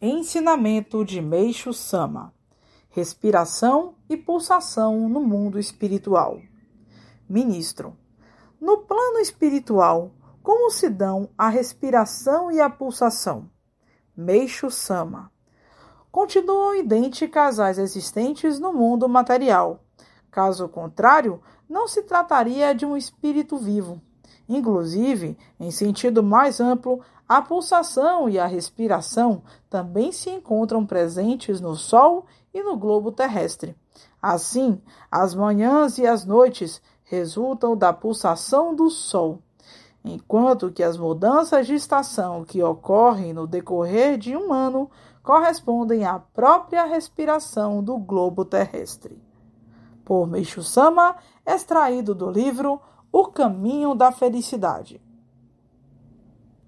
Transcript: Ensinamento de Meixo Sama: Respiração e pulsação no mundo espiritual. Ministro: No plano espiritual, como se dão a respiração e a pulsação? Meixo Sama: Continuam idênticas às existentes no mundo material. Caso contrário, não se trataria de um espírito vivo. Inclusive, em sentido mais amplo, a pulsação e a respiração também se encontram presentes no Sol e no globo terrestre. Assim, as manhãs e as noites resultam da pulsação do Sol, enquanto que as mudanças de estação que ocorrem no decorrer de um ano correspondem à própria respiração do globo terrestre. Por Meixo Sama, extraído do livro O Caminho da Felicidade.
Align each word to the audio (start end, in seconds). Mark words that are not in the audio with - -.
Ensinamento 0.00 1.04
de 1.04 1.20
Meixo 1.20 1.72
Sama: 1.72 2.32
Respiração 2.88 3.96
e 4.08 4.16
pulsação 4.16 5.08
no 5.08 5.18
mundo 5.20 5.58
espiritual. 5.58 6.40
Ministro: 7.28 7.96
No 8.60 8.78
plano 8.78 9.18
espiritual, 9.18 10.12
como 10.40 10.70
se 10.70 10.88
dão 10.88 11.30
a 11.36 11.48
respiração 11.48 12.48
e 12.48 12.60
a 12.60 12.70
pulsação? 12.70 13.50
Meixo 14.16 14.70
Sama: 14.70 15.32
Continuam 16.12 16.76
idênticas 16.76 17.58
às 17.58 17.76
existentes 17.76 18.60
no 18.60 18.72
mundo 18.72 19.08
material. 19.08 19.82
Caso 20.30 20.68
contrário, 20.68 21.42
não 21.68 21.88
se 21.88 22.04
trataria 22.04 22.72
de 22.72 22.86
um 22.86 22.96
espírito 22.96 23.58
vivo. 23.58 24.00
Inclusive, 24.48 25.36
em 25.60 25.70
sentido 25.70 26.22
mais 26.22 26.60
amplo, 26.60 27.00
a 27.28 27.42
pulsação 27.42 28.28
e 28.28 28.38
a 28.38 28.46
respiração 28.46 29.42
também 29.68 30.10
se 30.10 30.30
encontram 30.30 30.86
presentes 30.86 31.60
no 31.60 31.76
Sol 31.76 32.24
e 32.54 32.62
no 32.62 32.76
globo 32.76 33.12
terrestre. 33.12 33.76
Assim, 34.20 34.80
as 35.10 35.34
manhãs 35.34 35.98
e 35.98 36.06
as 36.06 36.24
noites 36.24 36.80
resultam 37.04 37.76
da 37.76 37.92
pulsação 37.92 38.74
do 38.74 38.88
Sol, 38.88 39.40
enquanto 40.02 40.70
que 40.70 40.82
as 40.82 40.96
mudanças 40.96 41.66
de 41.66 41.74
estação 41.74 42.44
que 42.44 42.62
ocorrem 42.62 43.34
no 43.34 43.46
decorrer 43.46 44.16
de 44.16 44.34
um 44.34 44.52
ano 44.52 44.90
correspondem 45.22 46.06
à 46.06 46.18
própria 46.18 46.84
respiração 46.84 47.82
do 47.82 47.98
globo 47.98 48.46
terrestre. 48.46 49.22
Por 50.02 50.26
Meixo 50.26 50.62
Sama, 50.62 51.16
extraído 51.46 52.14
do 52.14 52.30
livro 52.30 52.80
O 53.10 53.28
Caminho 53.28 53.94
da 53.94 54.12
Felicidade. 54.12 55.00